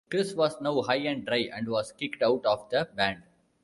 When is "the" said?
2.71-2.89